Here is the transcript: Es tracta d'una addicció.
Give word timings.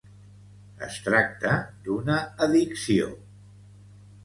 Es 0.87 0.97
tracta 1.07 1.51
d'una 1.85 2.17
addicció. 2.47 3.13